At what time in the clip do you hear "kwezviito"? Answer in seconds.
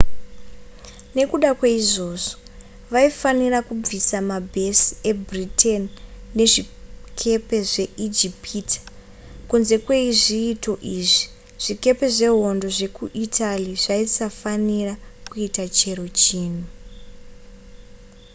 9.85-10.73